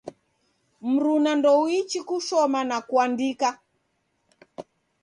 Mruna 0.89 1.31
ndouichi 1.39 1.99
kushoma 2.07 2.59
na 2.69 2.77
kuandika 2.87 3.49